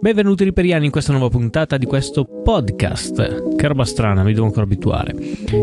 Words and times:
Benvenuti 0.00 0.44
riperiani 0.44 0.84
in 0.84 0.90
questa 0.90 1.12
nuova 1.12 1.28
puntata 1.28 1.78
di 1.78 1.86
questo 1.86 2.24
podcast. 2.24 3.54
Che 3.56 3.66
roba 3.66 3.84
strana, 3.86 4.22
mi 4.22 4.34
devo 4.34 4.44
ancora 4.44 4.64
abituare. 4.64 5.14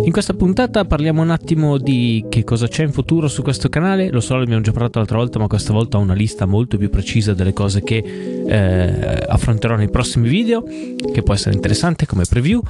In 0.04 0.12
questa 0.12 0.34
puntata 0.34 0.84
parliamo 0.84 1.22
un 1.22 1.30
attimo 1.30 1.78
di 1.78 2.26
che 2.28 2.44
cosa 2.44 2.68
c'è 2.68 2.84
in 2.84 2.92
futuro 2.92 3.28
su 3.28 3.44
questo 3.44 3.70
canale. 3.70 4.10
Lo 4.10 4.20
so, 4.20 4.36
l'abbiamo 4.36 4.62
già 4.62 4.72
parlato 4.72 4.98
l'altra 4.98 5.18
volta, 5.18 5.38
ma 5.38 5.46
questa 5.46 5.74
volta 5.74 5.98
ho 5.98 6.02
una 6.02 6.16
lista 6.16 6.48
molto 6.48 6.78
più 6.78 6.90
precisa 6.90 7.36
delle 7.36 7.54
cose 7.54 7.84
che 7.84 8.04
eh, 8.48 9.26
affronterò 9.28 9.76
nei 9.76 9.92
prossimi 9.92 10.28
video, 10.28 10.64
che 10.64 11.22
può 11.22 11.36
essere 11.36 11.54
interessante 11.54 12.08
come 12.08 12.24
preview. 12.28 12.62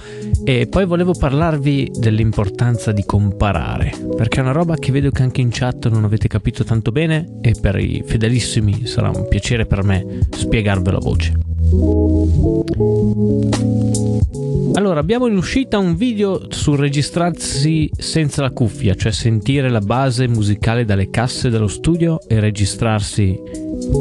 E 0.43 0.67
poi 0.67 0.85
volevo 0.85 1.13
parlarvi 1.13 1.91
dell'importanza 1.97 2.91
di 2.91 3.05
comparare, 3.05 3.93
perché 4.17 4.39
è 4.39 4.43
una 4.43 4.51
roba 4.51 4.75
che 4.75 4.91
vedo 4.91 5.09
che 5.11 5.23
anche 5.23 5.39
in 5.39 5.49
chat 5.51 5.87
non 5.89 6.03
avete 6.03 6.27
capito 6.27 6.65
tanto 6.65 6.91
bene 6.91 7.37
e 7.39 7.55
per 7.59 7.77
i 7.77 8.03
fedelissimi 8.05 8.85
sarà 8.87 9.09
un 9.09 9.27
piacere 9.29 9.65
per 9.65 9.83
me 9.83 10.19
spiegarvelo 10.29 10.97
a 10.97 11.01
voce. 11.01 11.50
Allora, 14.73 14.99
abbiamo 14.99 15.27
in 15.27 15.37
uscita 15.37 15.77
un 15.77 15.95
video 15.95 16.47
sul 16.49 16.77
registrarsi 16.77 17.89
senza 17.97 18.41
la 18.41 18.51
cuffia, 18.51 18.93
cioè 18.95 19.11
sentire 19.11 19.69
la 19.69 19.79
base 19.79 20.27
musicale 20.27 20.83
dalle 20.83 21.09
casse 21.09 21.49
dello 21.49 21.67
studio 21.67 22.19
e 22.27 22.41
registrarsi. 22.41 23.39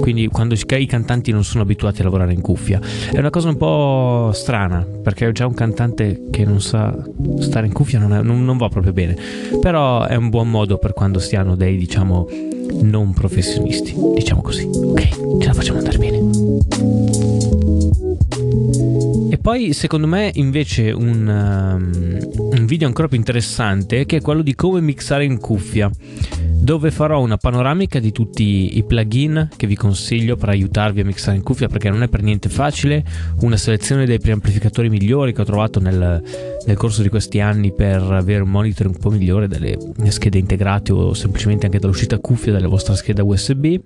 Quindi 0.00 0.26
quando 0.26 0.54
i 0.54 0.86
cantanti 0.86 1.30
non 1.30 1.44
sono 1.44 1.62
abituati 1.62 2.00
a 2.00 2.04
lavorare 2.04 2.32
in 2.32 2.40
cuffia. 2.40 2.80
È 3.12 3.18
una 3.18 3.30
cosa 3.30 3.48
un 3.48 3.56
po' 3.56 4.30
strana, 4.32 4.84
perché 4.84 5.30
già 5.32 5.46
un 5.46 5.54
cantante 5.54 6.24
che 6.30 6.44
non 6.44 6.60
sa 6.60 6.96
stare 7.38 7.66
in 7.66 7.72
cuffia, 7.72 8.00
non, 8.00 8.12
è, 8.14 8.22
non, 8.22 8.44
non 8.44 8.56
va 8.56 8.68
proprio 8.68 8.92
bene. 8.92 9.16
Però 9.60 10.04
è 10.06 10.16
un 10.16 10.28
buon 10.28 10.50
modo 10.50 10.78
per 10.78 10.92
quando 10.92 11.20
si 11.20 11.36
hanno 11.36 11.54
dei, 11.54 11.76
diciamo, 11.76 12.26
non 12.82 13.12
professionisti, 13.12 13.94
diciamo 14.14 14.42
così. 14.42 14.64
Ok, 14.64 15.08
ce 15.38 15.46
la 15.46 15.54
facciamo 15.54 15.78
andare 15.78 15.98
bene. 15.98 17.59
E 19.30 19.38
poi 19.38 19.72
secondo 19.72 20.06
me 20.06 20.30
invece 20.34 20.90
un, 20.90 21.26
um, 21.26 22.50
un 22.50 22.66
video 22.66 22.88
ancora 22.88 23.08
più 23.08 23.16
interessante 23.16 24.06
che 24.06 24.16
è 24.16 24.20
quello 24.20 24.42
di 24.42 24.54
come 24.54 24.80
mixare 24.80 25.24
in 25.24 25.38
cuffia 25.38 25.90
dove 26.60 26.90
farò 26.90 27.22
una 27.22 27.38
panoramica 27.38 27.98
di 27.98 28.12
tutti 28.12 28.76
i 28.76 28.84
plugin 28.84 29.48
che 29.56 29.66
vi 29.66 29.76
consiglio 29.76 30.36
per 30.36 30.50
aiutarvi 30.50 31.00
a 31.00 31.04
mixare 31.04 31.36
in 31.36 31.42
cuffia 31.42 31.68
perché 31.68 31.88
non 31.88 32.02
è 32.02 32.08
per 32.08 32.22
niente 32.22 32.50
facile, 32.50 33.02
una 33.40 33.56
selezione 33.56 34.04
dei 34.04 34.18
preamplificatori 34.18 34.90
migliori 34.90 35.32
che 35.32 35.40
ho 35.40 35.44
trovato 35.44 35.80
nel, 35.80 36.22
nel 36.66 36.76
corso 36.76 37.02
di 37.02 37.08
questi 37.08 37.40
anni 37.40 37.72
per 37.72 38.02
avere 38.02 38.42
un 38.42 38.50
monitor 38.50 38.88
un 38.88 38.96
po' 38.96 39.10
migliore 39.10 39.48
delle 39.48 39.78
schede 40.08 40.38
integrate 40.38 40.92
o 40.92 41.14
semplicemente 41.14 41.64
anche 41.64 41.78
dall'uscita 41.78 42.18
cuffia 42.18 42.52
della 42.52 42.68
vostra 42.68 42.94
scheda 42.94 43.24
USB, 43.24 43.76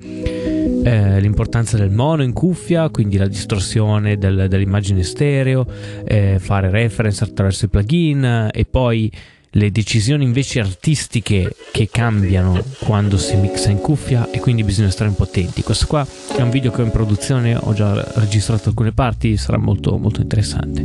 eh, 0.85 1.19
l'importanza 1.19 1.79
del 1.79 1.91
mono 1.91 2.23
in 2.23 2.35
cuffia, 2.35 2.91
quindi 2.91 3.17
la 3.17 3.27
distorsione 3.27 4.19
del, 4.19 4.47
dell'immagine 4.49 5.03
stereo, 5.03 5.67
eh, 6.05 6.37
fare 6.39 6.69
reference 6.69 7.25
attraverso 7.25 7.65
i 7.65 7.69
plugin 7.69 8.51
e 8.53 8.67
poi 8.67 9.11
le 9.57 9.71
decisioni 9.71 10.25
invece 10.25 10.61
artistiche 10.61 11.55
che 11.73 11.89
cambiano 11.91 12.63
quando 12.81 13.17
si 13.17 13.37
mixa 13.37 13.71
in 13.71 13.79
cuffia 13.79 14.29
e 14.31 14.41
quindi 14.41 14.63
bisogna 14.63 14.91
stare 14.91 15.09
un 15.09 15.17
po' 15.17 15.23
attenti. 15.23 15.63
Questo 15.63 15.87
qua 15.87 16.07
è 16.37 16.43
un 16.43 16.51
video 16.51 16.71
che 16.71 16.83
ho 16.83 16.85
in 16.85 16.91
produzione, 16.91 17.57
ho 17.59 17.73
già 17.73 17.95
registrato 18.17 18.69
alcune 18.69 18.93
parti, 18.93 19.37
sarà 19.37 19.57
molto 19.57 19.97
molto 19.97 20.21
interessante. 20.21 20.85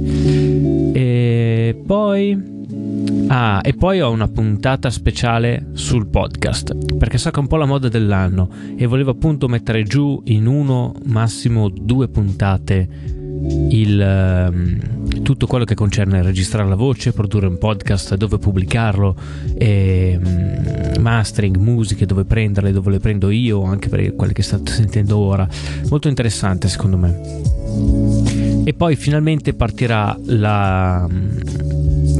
E 0.93 1.81
poi 1.85 2.58
Ah, 3.27 3.61
e 3.63 3.73
poi 3.73 4.01
ho 4.01 4.09
una 4.09 4.27
puntata 4.27 4.89
speciale 4.89 5.67
sul 5.73 6.07
podcast, 6.07 6.95
perché 6.97 7.17
so 7.17 7.29
che 7.29 7.37
è 7.37 7.41
un 7.41 7.47
po' 7.47 7.57
la 7.57 7.65
moda 7.65 7.87
dell'anno 7.87 8.49
e 8.75 8.87
volevo 8.87 9.11
appunto 9.11 9.47
mettere 9.47 9.83
giù 9.83 10.19
in 10.25 10.47
uno, 10.47 10.93
massimo 11.05 11.69
due 11.69 12.07
puntate 12.07 13.17
il, 13.69 14.49
um, 14.51 15.21
tutto 15.21 15.47
quello 15.47 15.63
che 15.63 15.75
concerne 15.75 16.21
registrare 16.21 16.67
la 16.67 16.75
voce, 16.75 17.13
produrre 17.13 17.47
un 17.47 17.57
podcast, 17.57 18.15
dove 18.15 18.37
pubblicarlo, 18.37 19.15
e, 19.57 20.19
um, 20.21 21.01
mastering, 21.01 21.55
musiche, 21.57 22.05
dove 22.05 22.25
prenderle, 22.25 22.71
dove 22.71 22.91
le 22.91 22.99
prendo 22.99 23.29
io, 23.29 23.63
anche 23.63 23.89
per 23.89 24.15
quelle 24.15 24.33
che 24.33 24.41
state 24.43 24.71
sentendo 24.71 25.17
ora. 25.17 25.47
Molto 25.89 26.07
interessante 26.07 26.67
secondo 26.67 26.97
me. 26.97 27.21
E 28.63 28.73
poi 28.73 28.95
finalmente 28.95 29.53
partirà 29.53 30.17
la, 30.25 31.07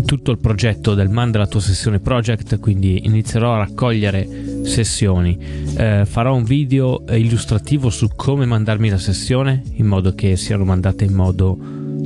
tutto 0.10 0.32
il 0.32 0.40
progetto 0.40 0.96
del 0.96 1.08
Manda 1.08 1.38
la 1.38 1.46
tua 1.46 1.60
sessione 1.60 2.00
project, 2.00 2.60
quindi 2.60 3.06
inizierò 3.06 3.54
a 3.54 3.58
raccogliere 3.60 4.64
sessioni. 4.64 5.38
Eh, 5.78 6.04
farò 6.08 6.34
un 6.34 6.46
video 6.46 7.04
illustrativo 7.12 7.92
su 7.92 8.10
come 8.16 8.48
mandarmi 8.48 8.90
la 8.90 8.98
sessione 8.98 9.62
in 9.74 9.86
modo 9.86 10.16
che 10.16 10.36
siano 10.36 10.64
mandate 10.64 11.04
in 11.04 11.14
modo 11.14 11.56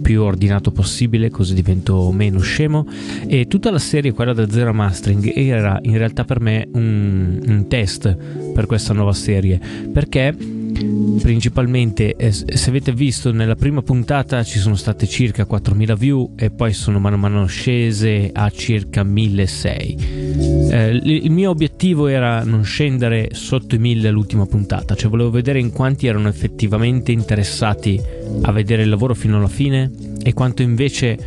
più 0.02 0.22
ordinato 0.22 0.72
possibile 0.72 1.30
così 1.30 1.54
divento 1.54 2.12
meno 2.12 2.40
scemo 2.40 2.86
e 3.26 3.48
tutta 3.48 3.72
la 3.72 3.80
serie 3.80 4.12
quella 4.12 4.34
del 4.34 4.52
zero 4.52 4.74
mastering 4.74 5.32
era 5.34 5.80
in 5.84 5.98
realtà 5.98 6.26
per 6.26 6.42
me 6.42 6.68
un, 6.74 7.42
un 7.46 7.68
test 7.70 8.14
per 8.54 8.66
questa 8.66 8.92
nuova 8.92 9.14
serie 9.14 9.62
perché 9.94 10.36
principalmente 11.22 12.16
eh, 12.16 12.32
se 12.32 12.70
avete 12.70 12.92
visto 12.92 13.32
nella 13.32 13.56
prima 13.56 13.82
puntata 13.82 14.44
ci 14.44 14.60
sono 14.60 14.76
state 14.76 15.08
circa 15.08 15.46
4000 15.46 15.96
view 15.96 16.34
e 16.36 16.50
poi 16.50 16.74
sono 16.74 17.00
mano 17.00 17.16
a 17.16 17.20
mano 17.20 17.46
scese 17.46 18.30
a 18.34 18.50
circa 18.50 19.04
1600 19.04 20.72
eh, 20.72 20.90
il 20.96 21.32
mio 21.32 21.52
obiettivo 21.52 22.08
era 22.08 22.44
non 22.44 22.64
scendere 22.64 23.30
sotto 23.34 23.76
i 23.76 23.78
1000 23.78 24.10
l'ultima 24.10 24.46
puntata 24.46 24.96
cioè 24.96 25.10
volevo 25.10 25.30
vedere 25.30 25.60
in 25.60 25.72
quanti 25.72 26.08
erano 26.08 26.28
effettivamente 26.28 27.12
interessati 27.12 28.02
a 28.42 28.52
vedere 28.52 28.84
il 28.84 28.90
lavoro 28.90 29.14
fino 29.14 29.38
alla 29.38 29.48
fine 29.48 29.92
e 30.22 30.34
quanto 30.34 30.62
invece 30.62 31.18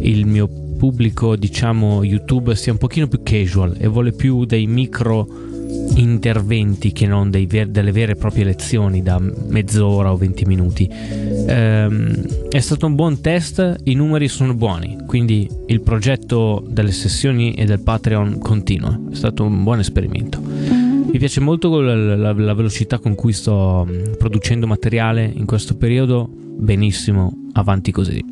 il 0.00 0.26
mio 0.26 0.48
pubblico 0.78 1.36
diciamo 1.36 2.02
youtube 2.02 2.56
sia 2.56 2.72
un 2.72 2.78
pochino 2.78 3.06
più 3.06 3.20
casual 3.22 3.76
e 3.78 3.86
vuole 3.86 4.12
più 4.12 4.44
dei 4.44 4.66
micro 4.66 5.52
interventi 5.96 6.92
che 6.92 7.06
non 7.06 7.30
ver- 7.30 7.68
delle 7.68 7.92
vere 7.92 8.12
e 8.12 8.16
proprie 8.16 8.44
lezioni 8.44 9.02
da 9.02 9.18
mezz'ora 9.18 10.12
o 10.12 10.16
20 10.16 10.44
minuti. 10.46 10.88
Ehm, 10.90 12.48
è 12.48 12.60
stato 12.60 12.86
un 12.86 12.94
buon 12.94 13.20
test, 13.20 13.76
i 13.84 13.94
numeri 13.94 14.28
sono 14.28 14.54
buoni, 14.54 14.98
quindi 15.06 15.48
il 15.66 15.80
progetto 15.80 16.64
delle 16.68 16.92
sessioni 16.92 17.54
e 17.54 17.64
del 17.64 17.80
Patreon 17.80 18.38
continua, 18.38 18.98
è 19.10 19.14
stato 19.14 19.44
un 19.44 19.62
buon 19.62 19.80
esperimento. 19.80 20.40
Mi 20.40 21.18
piace 21.18 21.40
molto 21.40 21.80
la, 21.80 21.94
la, 21.94 22.32
la 22.32 22.54
velocità 22.54 22.98
con 22.98 23.14
cui 23.14 23.32
sto 23.32 23.86
mm, 23.88 24.14
producendo 24.18 24.66
materiale 24.66 25.30
in 25.32 25.46
questo 25.46 25.76
periodo, 25.76 26.28
benissimo, 26.28 27.32
avanti 27.52 27.92
così. 27.92 28.24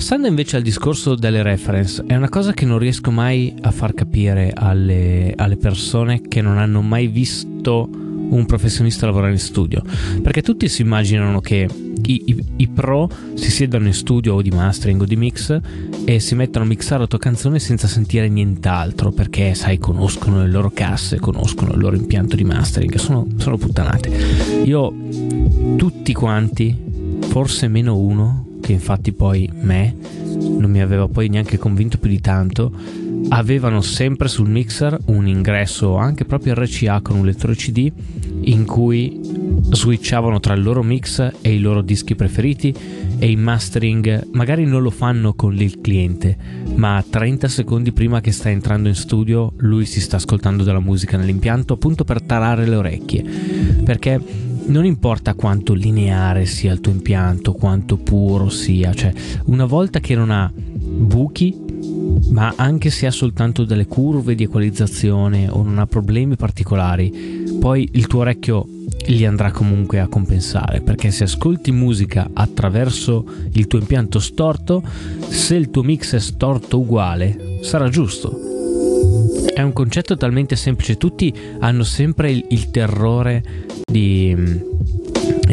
Passando 0.00 0.26
invece 0.28 0.56
al 0.56 0.62
discorso 0.62 1.14
delle 1.14 1.42
reference, 1.42 2.02
è 2.06 2.16
una 2.16 2.30
cosa 2.30 2.54
che 2.54 2.64
non 2.64 2.78
riesco 2.78 3.10
mai 3.10 3.54
a 3.60 3.70
far 3.70 3.92
capire 3.92 4.50
alle, 4.54 5.34
alle 5.36 5.58
persone 5.58 6.22
che 6.22 6.40
non 6.40 6.56
hanno 6.56 6.80
mai 6.80 7.06
visto 7.06 7.86
un 7.92 8.46
professionista 8.46 9.04
lavorare 9.04 9.32
in 9.32 9.38
studio. 9.38 9.82
Perché 10.22 10.40
tutti 10.40 10.70
si 10.70 10.80
immaginano 10.80 11.40
che 11.40 11.68
i, 12.06 12.22
i, 12.24 12.44
i, 12.56 12.68
pro 12.68 13.10
si 13.34 13.50
siedano 13.50 13.88
in 13.88 13.92
studio 13.92 14.36
o 14.36 14.40
di 14.40 14.50
mastering 14.50 15.02
o 15.02 15.04
di 15.04 15.16
mix 15.16 15.60
e 16.06 16.18
si 16.18 16.34
mettano 16.34 16.64
a 16.64 16.68
mixare 16.68 17.02
la 17.02 17.06
tua 17.06 17.18
canzone 17.18 17.58
senza 17.58 17.86
sentire 17.86 18.26
nient'altro 18.30 19.12
perché 19.12 19.52
sai 19.54 19.78
conoscono 19.78 20.40
le 20.40 20.48
loro 20.48 20.70
casse, 20.70 21.20
conoscono 21.20 21.72
il 21.74 21.78
loro 21.78 21.96
impianto 21.96 22.36
di 22.36 22.44
mastering, 22.44 22.94
sono, 22.96 23.26
sono 23.36 23.58
puttanate. 23.58 24.08
Io 24.64 24.94
tutti 25.76 26.14
quanti, 26.14 26.74
forse 27.28 27.68
meno 27.68 27.98
uno, 27.98 28.48
che 28.70 28.76
infatti 28.76 29.12
poi 29.12 29.50
me 29.52 29.96
non 30.32 30.70
mi 30.70 30.80
aveva 30.80 31.08
poi 31.08 31.28
neanche 31.28 31.58
convinto 31.58 31.98
più 31.98 32.08
di 32.08 32.20
tanto, 32.20 32.72
avevano 33.30 33.80
sempre 33.80 34.28
sul 34.28 34.48
mixer 34.48 34.96
un 35.06 35.26
ingresso 35.26 35.96
anche 35.96 36.24
proprio 36.24 36.54
RCA 36.54 37.00
con 37.00 37.16
un 37.16 37.24
lettore 37.26 37.56
CD 37.56 37.90
in 38.42 38.64
cui 38.64 39.20
switchavano 39.70 40.38
tra 40.38 40.54
il 40.54 40.62
loro 40.62 40.84
mix 40.84 41.32
e 41.40 41.52
i 41.52 41.58
loro 41.58 41.82
dischi 41.82 42.14
preferiti 42.14 42.72
e 43.18 43.28
il 43.28 43.38
mastering. 43.38 44.28
Magari 44.32 44.64
non 44.64 44.82
lo 44.82 44.90
fanno 44.90 45.34
con 45.34 45.56
il 45.56 45.80
cliente 45.80 46.36
ma 46.76 47.04
30 47.08 47.48
secondi 47.48 47.92
prima 47.92 48.20
che 48.20 48.30
sta 48.30 48.50
entrando 48.50 48.88
in 48.88 48.94
studio 48.94 49.52
lui 49.56 49.84
si 49.84 50.00
sta 50.00 50.16
ascoltando 50.16 50.62
della 50.62 50.80
musica 50.80 51.16
nell'impianto 51.16 51.74
appunto 51.74 52.04
per 52.04 52.22
tarare 52.22 52.66
le 52.66 52.76
orecchie. 52.76 53.24
Perché 53.84 54.48
non 54.70 54.84
importa 54.84 55.34
quanto 55.34 55.74
lineare 55.74 56.46
sia 56.46 56.72
il 56.72 56.80
tuo 56.80 56.92
impianto, 56.92 57.52
quanto 57.52 57.96
puro 57.96 58.48
sia, 58.48 58.94
cioè 58.94 59.12
una 59.46 59.64
volta 59.64 59.98
che 59.98 60.14
non 60.14 60.30
ha 60.30 60.50
buchi, 60.54 61.56
ma 62.30 62.54
anche 62.56 62.90
se 62.90 63.06
ha 63.06 63.10
soltanto 63.10 63.64
delle 63.64 63.86
curve 63.86 64.34
di 64.34 64.44
equalizzazione 64.44 65.48
o 65.48 65.62
non 65.62 65.78
ha 65.78 65.86
problemi 65.86 66.36
particolari, 66.36 67.48
poi 67.58 67.88
il 67.92 68.06
tuo 68.06 68.20
orecchio 68.20 68.66
li 69.06 69.26
andrà 69.26 69.50
comunque 69.50 69.98
a 69.98 70.08
compensare 70.08 70.80
perché 70.80 71.10
se 71.10 71.24
ascolti 71.24 71.72
musica 71.72 72.30
attraverso 72.32 73.24
il 73.52 73.66
tuo 73.66 73.80
impianto 73.80 74.20
storto, 74.20 74.82
se 75.28 75.56
il 75.56 75.70
tuo 75.70 75.82
mix 75.82 76.14
è 76.14 76.20
storto 76.20 76.78
uguale, 76.78 77.58
sarà 77.62 77.88
giusto 77.88 78.49
è 79.54 79.62
un 79.62 79.72
concetto 79.72 80.16
talmente 80.16 80.56
semplice, 80.56 80.96
tutti 80.96 81.32
hanno 81.60 81.82
sempre 81.82 82.30
il, 82.30 82.44
il 82.48 82.70
terrore 82.70 83.42
di, 83.90 84.34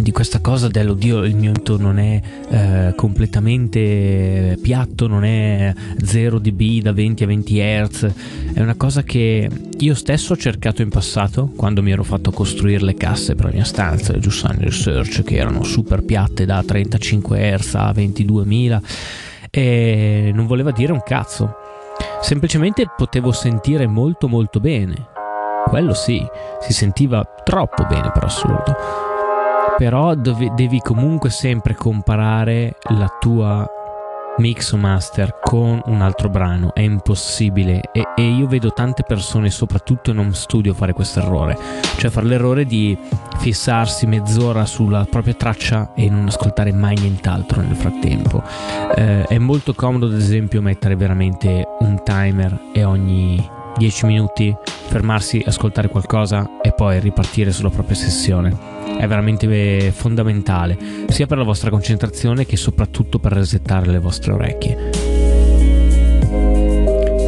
di 0.01 0.11
questa 0.11 0.39
cosa 0.39 0.67
dell'oddio 0.67 1.23
il 1.23 1.35
mio 1.35 1.53
non 1.77 1.99
è 1.99 2.21
eh, 2.49 2.93
completamente 2.95 4.57
piatto, 4.61 5.07
non 5.07 5.23
è 5.23 5.73
0 6.03 6.39
dB 6.39 6.81
da 6.81 6.93
20 6.93 7.23
a 7.23 7.27
20 7.27 7.59
Hz, 7.59 8.13
è 8.53 8.61
una 8.61 8.75
cosa 8.75 9.03
che 9.03 9.49
io 9.79 9.95
stesso 9.95 10.33
ho 10.33 10.37
cercato 10.37 10.81
in 10.81 10.89
passato 10.89 11.51
quando 11.55 11.81
mi 11.81 11.91
ero 11.91 12.03
fatto 12.03 12.31
costruire 12.31 12.83
le 12.83 12.95
casse 12.95 13.35
per 13.35 13.45
la 13.45 13.51
mia 13.51 13.63
stanza, 13.63 14.13
le 14.13 14.19
Giussani 14.19 14.63
Research 14.63 15.23
che 15.23 15.35
erano 15.35 15.63
super 15.63 16.03
piatte 16.03 16.45
da 16.45 16.63
35 16.63 17.57
Hz 17.57 17.75
a 17.75 17.91
22.000 17.91 18.81
e 19.49 20.31
non 20.33 20.45
voleva 20.45 20.71
dire 20.71 20.91
un 20.91 21.01
cazzo 21.03 21.65
Semplicemente 22.21 22.85
potevo 22.95 23.31
sentire 23.31 23.87
molto 23.87 24.27
molto 24.27 24.59
bene. 24.59 25.07
Quello 25.65 25.93
sì, 25.93 26.25
si 26.59 26.73
sentiva 26.73 27.23
troppo 27.43 27.85
bene 27.85 28.11
per 28.11 28.23
assurdo. 28.23 28.75
Però 29.77 30.15
dove, 30.15 30.51
devi 30.55 30.79
comunque 30.79 31.29
sempre 31.29 31.75
comparare 31.75 32.77
la 32.89 33.07
tua 33.19 33.69
mix 34.37 34.71
o 34.71 34.77
master 34.77 35.39
con 35.41 35.81
un 35.85 36.01
altro 36.01 36.29
brano 36.29 36.73
è 36.73 36.81
impossibile. 36.81 37.81
E, 37.91 38.03
e, 38.15 38.27
io 38.27 38.47
vedo 38.47 38.71
tante 38.73 39.03
persone 39.03 39.49
soprattutto 39.49 40.11
in 40.11 40.19
home 40.19 40.33
studio 40.33 40.73
fare 40.73 40.93
questo 40.93 41.19
errore. 41.19 41.57
Cioè 41.97 42.09
fare 42.09 42.27
l'errore 42.27 42.65
di 42.65 42.97
fissarsi 43.37 44.05
mezz'ora 44.05 44.65
sulla 44.65 45.05
propria 45.09 45.33
traccia 45.33 45.93
e 45.93 46.09
non 46.09 46.27
ascoltare 46.27 46.71
mai 46.71 46.95
nient'altro 46.95 47.61
nel 47.61 47.75
frattempo. 47.75 48.43
Eh, 48.95 49.23
è 49.23 49.37
molto 49.37 49.73
comodo 49.73 50.07
ad 50.07 50.13
esempio 50.13 50.61
mettere 50.61 50.95
veramente 50.95 51.65
un 51.79 52.01
timer 52.03 52.69
e 52.73 52.83
ogni 52.83 53.55
10 53.77 54.05
minuti 54.05 54.55
fermarsi 54.87 55.43
ascoltare 55.45 55.87
qualcosa 55.87 56.59
e 56.61 56.71
poi 56.73 56.99
ripartire 56.99 57.51
sulla 57.51 57.69
propria 57.69 57.95
sessione 57.95 58.76
è 58.97 59.07
veramente 59.07 59.91
fondamentale, 59.91 60.77
sia 61.07 61.27
per 61.27 61.37
la 61.37 61.43
vostra 61.43 61.69
concentrazione 61.69 62.45
che 62.45 62.57
soprattutto 62.57 63.19
per 63.19 63.33
resettare 63.33 63.87
le 63.87 63.99
vostre 63.99 64.33
orecchie. 64.33 64.89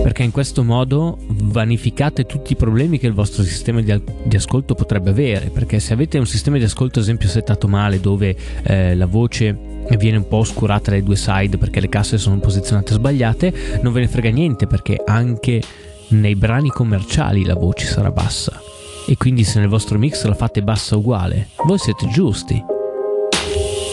Perché 0.01 0.23
in 0.23 0.31
questo 0.31 0.63
modo 0.63 1.17
vanificate 1.27 2.25
tutti 2.25 2.53
i 2.53 2.55
problemi 2.55 2.97
che 2.97 3.07
il 3.07 3.13
vostro 3.13 3.43
sistema 3.43 3.81
di, 3.81 4.01
di 4.23 4.35
ascolto 4.35 4.73
potrebbe 4.73 5.11
avere. 5.11 5.49
Perché 5.49 5.79
se 5.79 5.93
avete 5.93 6.17
un 6.17 6.25
sistema 6.25 6.57
di 6.57 6.63
ascolto, 6.63 6.99
ad 6.99 7.05
esempio, 7.05 7.27
settato 7.27 7.67
male, 7.67 7.99
dove 7.99 8.35
eh, 8.63 8.95
la 8.95 9.05
voce 9.05 9.55
viene 9.97 10.17
un 10.17 10.27
po' 10.27 10.37
oscurata 10.37 10.91
dai 10.91 11.03
due 11.03 11.15
side 11.15 11.57
perché 11.57 11.79
le 11.79 11.89
casse 11.89 12.17
sono 12.17 12.39
posizionate 12.39 12.93
sbagliate, 12.93 13.79
non 13.81 13.93
ve 13.93 14.01
ne 14.01 14.07
frega 14.07 14.29
niente 14.29 14.67
perché 14.67 15.01
anche 15.03 15.61
nei 16.09 16.35
brani 16.35 16.69
commerciali 16.69 17.43
la 17.43 17.55
voce 17.55 17.85
sarà 17.85 18.11
bassa 18.11 18.68
e 19.09 19.17
quindi 19.17 19.43
se 19.43 19.59
nel 19.59 19.69
vostro 19.69 19.97
mix 19.97 20.23
la 20.25 20.35
fate 20.35 20.61
bassa 20.61 20.95
uguale, 20.95 21.47
voi 21.65 21.79
siete 21.79 22.07
giusti. 22.09 22.63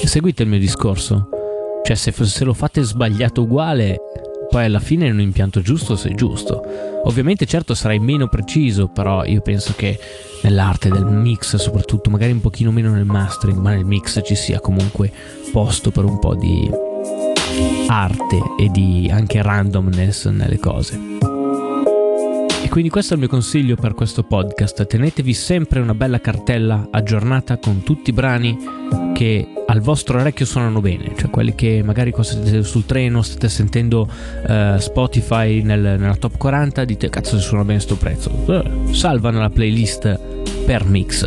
Seguite 0.04 0.42
il 0.42 0.48
mio 0.50 0.58
discorso. 0.58 1.30
Cioè 1.82 1.96
se, 1.96 2.12
se 2.12 2.44
lo 2.44 2.52
fate 2.52 2.82
sbagliato 2.82 3.40
uguale, 3.40 3.98
poi 4.50 4.66
alla 4.66 4.78
fine 4.78 5.06
è 5.06 5.10
un 5.10 5.22
impianto 5.22 5.62
giusto 5.62 5.96
se 5.96 6.10
è 6.10 6.14
giusto. 6.14 6.62
Ovviamente 7.04 7.46
certo 7.46 7.72
sarai 7.72 7.98
meno 7.98 8.28
preciso, 8.28 8.88
però 8.88 9.24
io 9.24 9.40
penso 9.40 9.72
che 9.74 9.98
nell'arte 10.42 10.90
del 10.90 11.06
mix, 11.06 11.56
soprattutto 11.56 12.10
magari 12.10 12.32
un 12.32 12.42
pochino 12.42 12.70
meno 12.70 12.90
nel 12.90 13.06
mastering, 13.06 13.58
ma 13.58 13.70
nel 13.70 13.86
mix 13.86 14.20
ci 14.22 14.34
sia 14.34 14.60
comunque 14.60 15.10
posto 15.50 15.90
per 15.90 16.04
un 16.04 16.18
po' 16.18 16.34
di 16.34 16.70
arte 17.86 18.42
e 18.58 18.68
di 18.68 19.08
anche 19.10 19.40
randomness 19.40 20.26
nelle 20.26 20.58
cose. 20.58 21.15
Quindi 22.76 22.92
questo 22.92 23.14
è 23.14 23.16
il 23.16 23.22
mio 23.22 23.30
consiglio 23.30 23.74
per 23.74 23.94
questo 23.94 24.22
podcast. 24.22 24.84
Tenetevi 24.84 25.32
sempre 25.32 25.80
una 25.80 25.94
bella 25.94 26.20
cartella 26.20 26.88
aggiornata 26.90 27.56
con 27.56 27.82
tutti 27.82 28.10
i 28.10 28.12
brani 28.12 28.54
che 29.14 29.48
al 29.66 29.80
vostro 29.80 30.20
orecchio 30.20 30.44
suonano 30.44 30.82
bene, 30.82 31.14
cioè 31.16 31.30
quelli 31.30 31.54
che 31.54 31.80
magari 31.82 32.12
siete 32.20 32.62
sul 32.64 32.84
treno, 32.84 33.22
state 33.22 33.48
sentendo 33.48 34.06
uh, 34.46 34.76
Spotify 34.76 35.62
nel, 35.62 35.80
nella 35.80 36.16
top 36.16 36.36
40, 36.36 36.84
dite 36.84 37.08
cazzo 37.08 37.38
se 37.38 37.42
suona 37.42 37.64
bene 37.64 37.80
sto 37.80 37.96
prezzo. 37.96 38.30
Uh, 38.44 38.92
salva 38.92 39.30
nella 39.30 39.48
playlist 39.48 40.20
per 40.66 40.84
mix. 40.84 41.24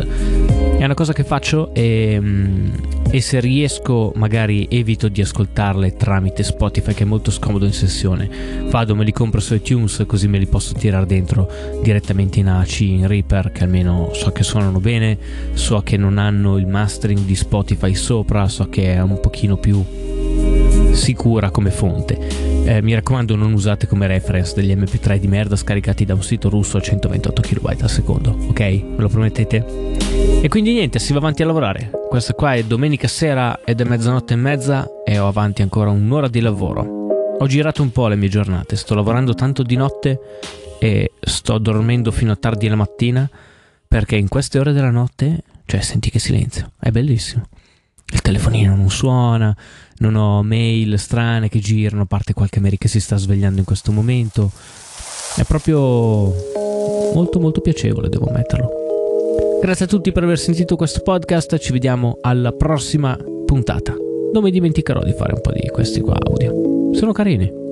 È 0.78 0.84
una 0.84 0.94
cosa 0.94 1.12
che 1.12 1.24
faccio 1.24 1.74
e, 1.74 2.16
um, 2.16 2.99
e 3.10 3.20
se 3.20 3.40
riesco 3.40 4.12
magari 4.14 4.68
evito 4.70 5.08
di 5.08 5.20
ascoltarle 5.20 5.96
tramite 5.96 6.44
Spotify 6.44 6.94
che 6.94 7.02
è 7.02 7.06
molto 7.06 7.30
scomodo 7.30 7.64
in 7.64 7.72
sessione. 7.72 8.28
Vado, 8.68 8.94
me 8.94 9.04
li 9.04 9.12
compro 9.12 9.40
su 9.40 9.54
iTunes 9.54 10.04
così 10.06 10.28
me 10.28 10.38
li 10.38 10.46
posso 10.46 10.74
tirare 10.74 11.06
dentro 11.06 11.50
direttamente 11.82 12.38
in 12.38 12.48
AC, 12.48 12.80
in 12.80 13.08
Reaper 13.08 13.50
che 13.50 13.64
almeno 13.64 14.10
so 14.12 14.30
che 14.30 14.44
suonano 14.44 14.78
bene, 14.78 15.18
so 15.54 15.80
che 15.82 15.96
non 15.96 16.18
hanno 16.18 16.56
il 16.56 16.66
mastering 16.66 17.20
di 17.20 17.34
Spotify 17.34 17.94
sopra, 17.94 18.48
so 18.48 18.68
che 18.68 18.94
è 18.94 19.00
un 19.00 19.18
pochino 19.20 19.56
più 19.56 19.84
sicura 20.92 21.50
come 21.50 21.70
fonte. 21.70 22.18
Eh, 22.64 22.82
mi 22.82 22.94
raccomando 22.94 23.34
non 23.34 23.52
usate 23.52 23.86
come 23.86 24.06
reference 24.06 24.54
degli 24.54 24.72
mp3 24.72 25.16
di 25.16 25.26
merda 25.26 25.56
scaricati 25.56 26.04
da 26.04 26.14
un 26.14 26.22
sito 26.22 26.48
russo 26.48 26.76
a 26.76 26.80
128 26.80 27.42
kB 27.42 27.76
al 27.80 27.90
secondo, 27.90 28.36
ok? 28.48 28.60
Me 28.60 28.94
lo 28.98 29.08
promettete? 29.08 30.09
E 30.42 30.48
quindi 30.48 30.72
niente, 30.72 30.98
si 30.98 31.12
va 31.12 31.18
avanti 31.18 31.42
a 31.42 31.46
lavorare. 31.46 31.90
Questa 32.08 32.32
qua 32.32 32.54
è 32.54 32.64
domenica 32.64 33.06
sera 33.08 33.60
ed 33.62 33.82
è 33.82 33.84
mezzanotte 33.84 34.32
e 34.32 34.36
mezza 34.36 34.88
e 35.04 35.18
ho 35.18 35.28
avanti 35.28 35.60
ancora 35.60 35.90
un'ora 35.90 36.28
di 36.28 36.40
lavoro. 36.40 37.36
Ho 37.38 37.46
girato 37.46 37.82
un 37.82 37.92
po' 37.92 38.08
le 38.08 38.16
mie 38.16 38.30
giornate, 38.30 38.74
sto 38.76 38.94
lavorando 38.94 39.34
tanto 39.34 39.62
di 39.62 39.76
notte 39.76 40.18
e 40.78 41.12
sto 41.20 41.58
dormendo 41.58 42.10
fino 42.10 42.32
a 42.32 42.36
tardi 42.36 42.68
la 42.68 42.74
mattina 42.74 43.28
perché 43.86 44.16
in 44.16 44.28
queste 44.28 44.58
ore 44.58 44.72
della 44.72 44.90
notte, 44.90 45.42
cioè 45.66 45.82
senti 45.82 46.08
che 46.08 46.18
silenzio, 46.18 46.72
è 46.80 46.90
bellissimo. 46.90 47.44
Il 48.06 48.22
telefonino 48.22 48.74
non 48.74 48.88
suona, 48.88 49.54
non 49.98 50.14
ho 50.14 50.42
mail 50.42 50.98
strane 50.98 51.50
che 51.50 51.58
girano, 51.58 52.02
a 52.02 52.06
parte 52.06 52.32
qualche 52.32 52.60
mail 52.60 52.78
che 52.78 52.88
si 52.88 52.98
sta 52.98 53.18
svegliando 53.18 53.58
in 53.58 53.66
questo 53.66 53.92
momento. 53.92 54.50
È 55.36 55.44
proprio 55.44 56.32
molto 57.12 57.38
molto 57.38 57.60
piacevole, 57.60 58.08
devo 58.08 58.30
metterlo. 58.30 58.79
Grazie 59.60 59.84
a 59.84 59.88
tutti 59.88 60.10
per 60.10 60.22
aver 60.22 60.38
sentito 60.38 60.74
questo 60.74 61.00
podcast, 61.00 61.58
ci 61.58 61.72
vediamo 61.72 62.16
alla 62.22 62.50
prossima 62.50 63.16
puntata. 63.44 63.94
Non 64.32 64.42
mi 64.42 64.50
dimenticherò 64.50 65.02
di 65.02 65.12
fare 65.12 65.34
un 65.34 65.40
po' 65.42 65.52
di 65.52 65.68
questi 65.68 66.00
qua 66.00 66.16
audio. 66.18 66.94
Sono 66.94 67.12
carini. 67.12 67.69